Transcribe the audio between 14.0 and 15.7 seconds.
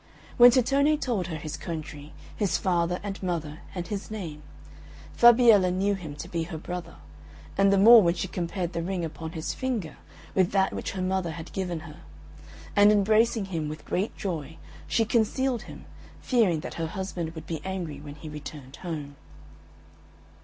joy, she concealed